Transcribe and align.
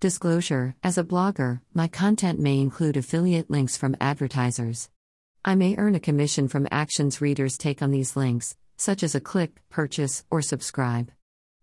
Disclosure 0.00 0.76
As 0.84 0.96
a 0.96 1.02
blogger, 1.02 1.60
my 1.74 1.88
content 1.88 2.38
may 2.38 2.60
include 2.60 2.96
affiliate 2.96 3.50
links 3.50 3.76
from 3.76 3.96
advertisers. 4.00 4.90
I 5.44 5.56
may 5.56 5.76
earn 5.76 5.96
a 5.96 6.00
commission 6.00 6.46
from 6.46 6.68
actions 6.70 7.20
readers 7.20 7.58
take 7.58 7.82
on 7.82 7.90
these 7.90 8.14
links, 8.14 8.56
such 8.76 9.02
as 9.02 9.16
a 9.16 9.20
click, 9.20 9.60
purchase, 9.70 10.24
or 10.30 10.40
subscribe. 10.40 11.10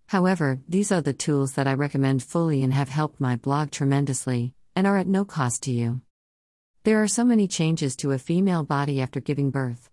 However, 0.08 0.60
these 0.68 0.92
are 0.92 1.00
the 1.00 1.14
tools 1.14 1.54
that 1.54 1.66
I 1.66 1.76
recommend 1.76 2.24
fully 2.24 2.62
and 2.62 2.74
have 2.74 2.90
helped 2.90 3.22
my 3.22 3.38
blog 3.38 3.72
tremendously, 3.72 4.54
and 4.76 4.86
are 4.86 4.98
at 4.98 5.08
no 5.08 5.24
cost 5.24 5.64
to 5.64 5.72
you. 5.72 6.02
There 6.84 7.02
are 7.02 7.08
so 7.08 7.24
many 7.24 7.48
changes 7.48 7.96
to 7.98 8.12
a 8.12 8.20
female 8.20 8.64
body 8.64 9.00
after 9.00 9.22
giving 9.22 9.50
birth. 9.50 9.90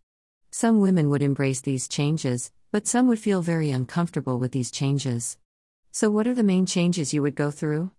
Some 0.50 0.80
women 0.80 1.10
would 1.10 1.22
embrace 1.22 1.60
these 1.60 1.86
changes, 1.86 2.50
but 2.72 2.88
some 2.88 3.06
would 3.06 3.20
feel 3.20 3.40
very 3.40 3.70
uncomfortable 3.70 4.40
with 4.40 4.50
these 4.50 4.72
changes. 4.72 5.38
So, 5.92 6.10
what 6.10 6.26
are 6.26 6.34
the 6.34 6.42
main 6.42 6.66
changes 6.66 7.14
you 7.14 7.22
would 7.22 7.36
go 7.36 7.52
through? 7.52 7.92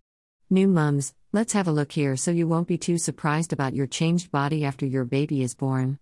New 0.50 0.68
mums, 0.68 1.14
let's 1.32 1.54
have 1.54 1.68
a 1.68 1.71
look 1.71 1.94
here 1.94 2.16
so 2.16 2.30
you 2.30 2.47
won't 2.47 2.68
be 2.68 2.78
too 2.78 2.97
surprised 2.97 3.54
about 3.54 3.74
your 3.74 3.88
changed 3.88 4.32
body 4.32 4.65
after 4.65 4.86
your 4.86 5.06
baby 5.06 5.42
is 5.42 5.56
born. 5.56 5.97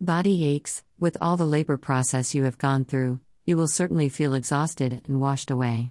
Body 0.00 0.44
aches, 0.44 0.84
with 0.98 1.16
all 1.20 1.36
the 1.36 1.46
labor 1.46 1.76
process 1.76 2.34
you 2.34 2.44
have 2.44 2.58
gone 2.58 2.84
through, 2.84 3.20
you 3.46 3.56
will 3.56 3.66
certainly 3.66 4.08
feel 4.08 4.34
exhausted 4.34 5.02
and 5.06 5.20
washed 5.20 5.50
away. 5.50 5.90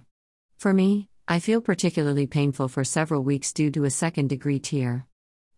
For 0.56 0.72
me, 0.72 1.08
I 1.26 1.40
feel 1.40 1.60
particularly 1.60 2.26
painful 2.26 2.68
for 2.68 2.84
several 2.84 3.22
weeks 3.22 3.52
due 3.52 3.70
to 3.72 3.84
a 3.84 3.90
second 3.90 4.28
degree 4.28 4.60
tear. 4.60 5.06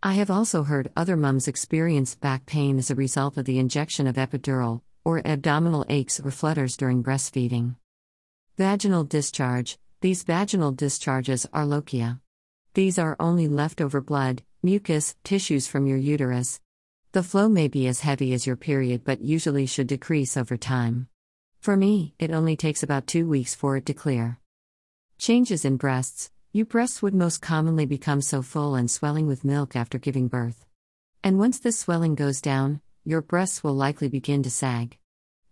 I 0.03 0.15
have 0.15 0.31
also 0.31 0.63
heard 0.63 0.91
other 0.97 1.17
mums 1.17 1.49
experience 1.49 2.15
back 2.15 2.47
pain 2.47 2.79
as 2.79 2.91
a 2.91 2.95
result 2.95 3.37
of 3.37 3.45
the 3.45 3.59
injection 3.59 4.07
of 4.07 4.17
epidural, 4.17 4.81
or 5.05 5.27
abdominal 5.27 5.85
aches 5.89 6.19
or 6.21 6.31
flutters 6.31 6.77
during 6.77 7.03
breastfeeding. 7.05 7.77
Vaginal 8.57 9.05
discharge, 9.05 9.79
these 10.07 10.23
vaginal 10.23 10.71
discharges 10.71 11.49
are 11.53 11.65
lochia. 11.65 12.21
These 12.75 12.97
are 12.97 13.17
only 13.19 13.49
leftover 13.49 14.01
blood, 14.01 14.45
mucus, 14.63 15.17
tissues 15.25 15.67
from 15.67 15.89
your 15.89 15.99
uterus. 15.99 16.61
The 17.11 17.25
flow 17.25 17.49
may 17.49 17.67
be 17.67 17.89
as 17.89 18.03
heavy 18.03 18.33
as 18.33 18.47
your 18.47 18.55
period 18.55 19.03
but 19.03 19.21
usually 19.21 19.67
should 19.67 19.89
decrease 19.89 20.37
over 20.37 20.57
time. 20.57 21.09
For 21.59 21.77
me, 21.77 22.15
it 22.21 22.31
only 22.31 22.55
takes 22.55 22.85
about 22.85 23.09
two 23.09 23.27
weeks 23.27 23.57
for 23.57 23.77
it 23.77 23.87
to 23.87 23.95
clear. 23.95 24.39
Changes 25.19 25.65
in 25.65 25.77
breasts 25.77 26.31
Your 26.53 26.67
breasts 26.67 27.03
would 27.03 27.17
most 27.17 27.43
commonly 27.43 27.85
become 27.85 28.23
so 28.23 28.43
full 28.43 28.77
and 28.77 28.89
swelling 28.89 29.27
with 29.27 29.45
milk 29.45 29.75
after 29.75 29.99
giving 29.99 30.29
birth. 30.29 30.67
And 31.25 31.37
once 31.37 31.59
this 31.59 31.81
swelling 31.81 32.15
goes 32.15 32.41
down, 32.41 32.81
your 33.05 33.23
breasts 33.23 33.65
will 33.65 33.75
likely 33.75 34.07
begin 34.07 34.45
to 34.45 34.53
sag. 34.53 34.99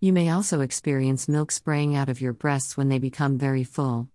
You 0.01 0.13
may 0.13 0.31
also 0.31 0.61
experience 0.61 1.27
milk 1.27 1.51
spraying 1.51 1.97
out 1.97 2.09
of 2.09 2.21
your 2.21 2.33
breasts 2.33 2.77
when 2.77 2.89
they 2.89 3.01
become 3.01 3.37
very 3.37 3.65
full. 3.65 4.11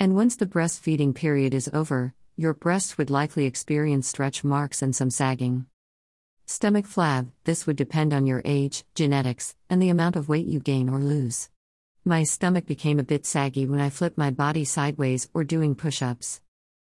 And 0.00 0.14
once 0.14 0.36
the 0.36 0.46
breastfeeding 0.46 1.12
period 1.12 1.52
is 1.52 1.68
over, 1.72 2.14
your 2.36 2.54
breasts 2.54 2.96
would 2.96 3.10
likely 3.10 3.46
experience 3.46 4.06
stretch 4.06 4.44
marks 4.44 4.80
and 4.80 4.94
some 4.94 5.10
sagging. 5.10 5.66
Stomach 6.46 6.86
flab 6.86 7.32
this 7.44 7.66
would 7.66 7.74
depend 7.74 8.14
on 8.14 8.24
your 8.24 8.40
age, 8.44 8.84
genetics, 8.94 9.56
and 9.68 9.82
the 9.82 9.88
amount 9.88 10.14
of 10.14 10.28
weight 10.28 10.46
you 10.46 10.60
gain 10.60 10.88
or 10.88 11.00
lose. 11.00 11.50
My 12.04 12.22
stomach 12.22 12.64
became 12.64 13.00
a 13.00 13.02
bit 13.02 13.26
saggy 13.26 13.66
when 13.66 13.80
I 13.80 13.90
flipped 13.90 14.16
my 14.16 14.30
body 14.30 14.64
sideways 14.64 15.28
or 15.34 15.42
doing 15.42 15.74
push 15.74 16.00
ups. 16.00 16.40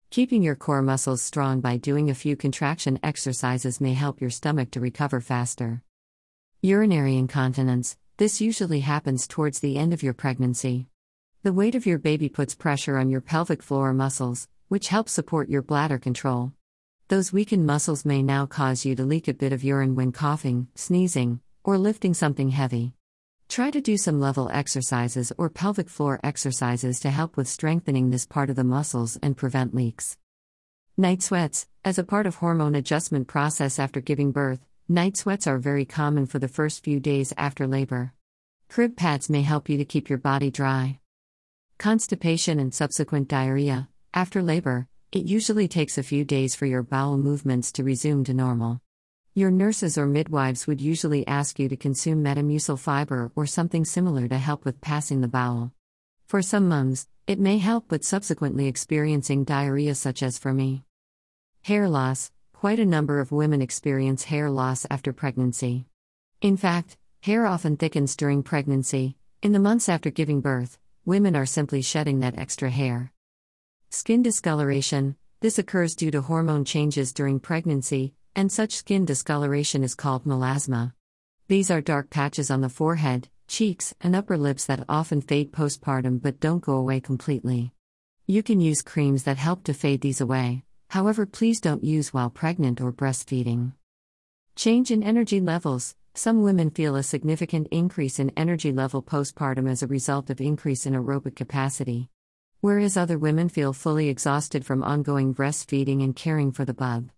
Keeping 0.09 0.41
your 0.41 0.55
core 0.55 0.81
muscles 0.81 1.21
strong 1.21 1.61
by 1.61 1.77
doing 1.77 2.09
a 2.09 2.15
few 2.15 2.35
contraction 2.35 2.99
exercises 3.03 3.79
may 3.79 3.93
help 3.93 4.21
your 4.21 4.31
stomach 4.31 4.71
to 4.71 4.79
recover 4.79 5.21
faster. 5.21 5.83
Urinary 6.63 7.15
incontinence 7.15 7.95
this 8.17 8.41
usually 8.41 8.79
happens 8.79 9.27
towards 9.27 9.59
the 9.59 9.77
end 9.77 9.93
of 9.93 10.03
your 10.03 10.13
pregnancy. 10.13 10.87
The 11.43 11.51
weight 11.51 11.75
of 11.75 11.85
your 11.85 11.97
baby 11.97 12.29
puts 12.29 12.55
pressure 12.55 12.97
on 12.97 13.09
your 13.09 13.19
pelvic 13.19 13.61
floor 13.61 13.91
muscles, 13.91 14.47
which 14.69 14.87
help 14.87 15.09
support 15.09 15.49
your 15.49 15.61
bladder 15.61 15.99
control. 15.99 16.53
Those 17.09 17.33
weakened 17.33 17.65
muscles 17.65 18.05
may 18.05 18.23
now 18.23 18.45
cause 18.45 18.85
you 18.85 18.95
to 18.95 19.03
leak 19.03 19.27
a 19.27 19.33
bit 19.33 19.51
of 19.51 19.61
urine 19.61 19.93
when 19.93 20.13
coughing, 20.13 20.69
sneezing, 20.73 21.41
or 21.61 21.77
lifting 21.77 22.13
something 22.13 22.51
heavy. 22.51 22.93
Try 23.49 23.71
to 23.71 23.81
do 23.81 23.97
some 23.97 24.21
Kegel 24.21 24.49
exercises 24.53 25.33
or 25.37 25.49
pelvic 25.49 25.89
floor 25.89 26.17
exercises 26.23 27.01
to 27.01 27.09
help 27.09 27.35
with 27.35 27.49
strengthening 27.49 28.09
this 28.09 28.25
part 28.25 28.49
of 28.49 28.55
the 28.55 28.63
muscles 28.63 29.19
and 29.21 29.35
prevent 29.35 29.75
leaks. 29.75 30.17
Night 30.95 31.21
sweats, 31.21 31.67
as 31.83 31.99
a 31.99 32.05
part 32.05 32.25
of 32.25 32.35
hormone 32.35 32.73
adjustment 32.73 33.27
process 33.27 33.79
after 33.79 33.99
giving 33.99 34.31
birth, 34.31 34.65
night 34.87 35.17
sweats 35.17 35.45
are 35.45 35.57
very 35.57 35.83
common 35.83 36.25
for 36.25 36.39
the 36.39 36.47
first 36.47 36.85
few 36.85 37.01
days 37.01 37.33
after 37.35 37.67
labor. 37.67 38.13
Crib 38.69 38.95
pads 38.95 39.29
may 39.29 39.41
help 39.41 39.67
you 39.67 39.77
to 39.77 39.83
keep 39.83 40.07
your 40.07 40.19
body 40.19 40.49
dry 40.49 41.01
constipation, 41.83 42.59
and 42.59 42.73
subsequent 42.73 43.27
diarrhea. 43.27 43.89
After 44.13 44.41
labor, 44.41 44.87
it 45.11 45.25
usually 45.25 45.67
takes 45.67 45.97
a 45.97 46.09
few 46.11 46.23
days 46.23 46.55
for 46.55 46.65
your 46.65 46.81
bowel 46.81 47.17
movements 47.17 47.73
to 47.73 47.83
resume 47.83 48.23
to 48.23 48.33
normal. 48.33 48.79
Your 49.33 49.51
nurses 49.51 49.97
or 49.97 50.05
midwives 50.05 50.65
would 50.65 50.79
usually 50.79 51.27
ask 51.27 51.59
you 51.59 51.67
to 51.67 51.75
consume 51.75 52.23
metamucil 52.23 52.79
fiber 52.79 53.33
or 53.35 53.45
something 53.45 53.83
similar 53.83 54.29
to 54.29 54.37
help 54.37 54.63
with 54.63 54.79
passing 54.79 55.19
the 55.19 55.27
bowel. 55.27 55.73
For 56.25 56.41
some 56.41 56.69
mums, 56.69 57.09
it 57.27 57.37
may 57.37 57.57
help 57.57 57.91
with 57.91 58.05
subsequently 58.05 58.67
experiencing 58.67 59.43
diarrhea, 59.43 59.95
such 59.95 60.23
as 60.23 60.37
for 60.37 60.53
me. 60.53 60.85
Hair 61.63 61.89
loss 61.89 62.31
quite 62.53 62.79
a 62.79 62.85
number 62.85 63.19
of 63.19 63.33
women 63.33 63.61
experience 63.61 64.23
hair 64.23 64.49
loss 64.49 64.85
after 64.89 65.11
pregnancy. 65.11 65.83
In 66.39 66.55
fact, 66.55 66.95
hair 67.23 67.45
often 67.45 67.75
thickens 67.75 68.15
during 68.15 68.41
pregnancy, 68.41 69.17
in 69.41 69.51
the 69.51 69.59
months 69.59 69.89
after 69.89 70.09
giving 70.09 70.39
birth, 70.39 70.79
women 71.05 71.35
are 71.35 71.45
simply 71.45 71.81
shedding 71.81 72.19
that 72.19 72.37
extra 72.37 72.69
hair. 72.69 73.11
Skin 73.89 74.21
discoloration 74.21 75.15
this 75.43 75.59
occurs 75.59 75.93
due 75.93 76.09
to 76.11 76.21
hormone 76.21 76.63
changes 76.63 77.11
during 77.11 77.37
pregnancy, 77.37 78.13
and 78.33 78.49
such 78.49 78.77
skin 78.77 79.03
discoloration 79.03 79.83
is 79.83 79.93
called 79.93 80.23
melasma. 80.23 80.93
These 81.49 81.69
are 81.69 81.81
dark 81.81 82.09
patches 82.09 82.49
on 82.49 82.61
the 82.61 82.69
forehead, 82.69 83.27
cheeks, 83.49 83.93
and 83.99 84.15
upper 84.15 84.37
lips 84.37 84.65
that 84.67 84.85
often 84.87 85.19
fade 85.19 85.51
postpartum 85.51 86.21
but 86.21 86.39
don't 86.39 86.63
go 86.63 86.75
away 86.75 87.01
completely. 87.01 87.73
You 88.25 88.41
can 88.41 88.61
use 88.61 88.81
creams 88.81 89.23
that 89.23 89.35
help 89.35 89.65
to 89.65 89.73
fade 89.73 89.99
these 89.99 90.21
away, 90.21 90.63
however, 90.91 91.25
please 91.25 91.59
don't 91.59 91.83
use 91.83 92.13
while 92.13 92.29
pregnant 92.29 92.79
or 92.79 92.93
breastfeeding. 92.93 93.73
Change 94.55 94.91
in 94.91 95.03
energy 95.03 95.41
levels 95.41 95.93
some 96.15 96.43
women 96.43 96.69
feel 96.69 96.95
a 96.95 97.01
significant 97.01 97.67
increase 97.71 98.19
in 98.19 98.31
energy 98.37 98.71
level 98.71 99.01
postpartum 99.01 99.67
as 99.67 99.81
a 99.81 99.87
result 99.87 100.29
of 100.29 100.39
increase 100.39 100.85
in 100.85 100.93
aerobic 100.93 101.35
capacity. 101.35 102.09
Whereas 102.61 102.95
other 102.95 103.17
women 103.17 103.49
feel 103.49 103.73
fully 103.73 104.09
exhausted 104.09 104.63
from 104.63 104.83
ongoing 104.83 105.33
breastfeeding 105.33 106.03
and 106.03 106.15
caring 106.15 106.51
for 106.51 106.65
the 106.65 106.73
bub. 106.73 107.09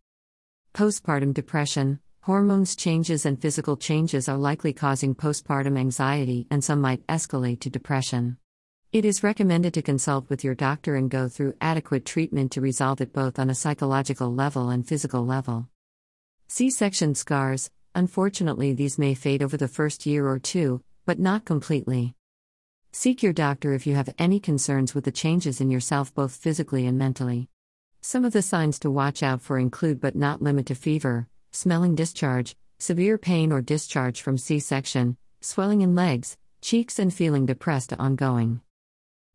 Postpartum 0.73 1.34
depression, 1.34 2.00
hormones 2.22 2.75
changes 2.75 3.25
and 3.25 3.41
physical 3.41 3.75
changes 3.75 4.29
are 4.29 4.38
likely 4.38 4.72
causing 4.72 5.13
postpartum 5.13 5.78
anxiety 5.78 6.47
and 6.50 6.63
some 6.63 6.79
might 6.79 7.05
escalate 7.07 7.59
to 7.59 7.69
depression. 7.69 8.38
It 8.94 9.03
is 9.03 9.23
recommended 9.23 9.73
to 9.73 9.81
consult 9.81 10.29
with 10.29 10.41
your 10.44 10.55
doctor 10.55 10.95
and 10.95 11.09
go 11.09 11.28
through 11.28 11.55
adequate 11.59 12.05
treatment 12.05 12.53
to 12.53 12.61
resolve 12.61 13.01
it 13.01 13.11
both 13.11 13.39
on 13.39 13.50
a 13.50 13.55
psychological 13.55 14.34
level 14.34 14.69
and 14.69 14.88
physical 14.88 15.25
level. 15.25 15.67
C 16.47 16.69
section 16.69 17.13
scars, 17.13 17.69
Unfortunately, 17.95 18.73
these 18.73 19.00
may 19.00 19.13
fade 19.13 19.41
over 19.41 19.56
the 19.56 19.69
first 19.69 20.06
year 20.06 20.28
or 20.28 20.38
two, 20.38 20.81
but 21.06 21.17
not 21.17 21.45
completely. 21.45 22.13
Seek 22.91 23.23
your 23.23 23.31
doctor 23.31 23.73
if 23.73 23.88
you 23.88 23.95
have 23.95 24.13
any 24.19 24.38
concerns 24.38 24.94
with 24.94 25.06
the 25.06 25.13
changes 25.13 25.61
in 25.61 25.72
yourself, 25.72 26.13
both 26.13 26.35
physically 26.35 26.85
and 26.85 26.97
mentally. 26.97 27.47
Some 28.01 28.25
of 28.25 28.34
the 28.34 28.41
signs 28.41 28.79
to 28.79 28.91
watch 28.91 29.23
out 29.23 29.41
for 29.41 29.57
include 29.57 30.01
but 30.01 30.13
not 30.13 30.41
limit 30.41 30.66
to 30.66 30.75
fever, 30.75 31.29
smelling 31.53 31.95
discharge, 31.95 32.57
severe 32.79 33.17
pain 33.17 33.53
or 33.53 33.61
discharge 33.61 34.22
from 34.22 34.38
C 34.38 34.59
section, 34.59 35.16
swelling 35.39 35.79
in 35.79 35.95
legs, 35.95 36.35
cheeks, 36.61 37.00
and 37.00 37.13
feeling 37.13 37.45
depressed 37.45 37.94
ongoing. 37.97 38.59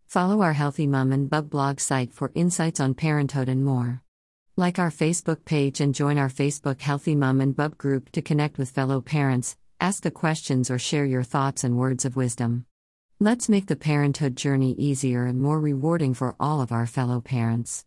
Follow 0.06 0.43
our 0.43 0.53
Healthy 0.53 0.87
Mum 0.87 1.12
and 1.12 1.31
Bub 1.31 1.49
blog 1.49 1.81
site 1.81 2.12
for 2.12 2.31
insights 2.34 2.78
on 2.78 2.93
parenthood 2.93 3.49
and 3.49 3.65
more. 3.65 4.03
Like 4.61 4.79
our 4.79 4.91
Facebook 4.91 5.47
page 5.47 5.81
and 5.81 5.95
join 5.95 6.19
our 6.19 6.29
Facebook 6.29 6.83
Healthy 6.83 7.17
Mum 7.17 7.41
and 7.41 7.57
Bub 7.57 7.79
group 7.79 8.12
to 8.12 8.21
connect 8.21 8.59
with 8.59 8.69
fellow 8.69 9.01
parents, 9.01 9.57
ask 9.81 10.03
the 10.03 10.11
questions, 10.11 10.71
or 10.71 10.79
share 10.79 11.07
your 11.07 11.23
thoughts 11.23 11.65
and 11.65 11.79
words 11.79 12.05
of 12.05 12.15
wisdom. 12.15 12.67
Let's 13.19 13.49
make 13.49 13.69
the 13.69 13.75
parenthood 13.75 14.37
journey 14.37 14.73
easier 14.73 15.25
and 15.25 15.41
more 15.41 15.59
rewarding 15.59 16.12
for 16.12 16.37
all 16.39 16.61
of 16.61 16.73
our 16.73 16.85
fellow 16.85 17.23
parents. 17.23 17.87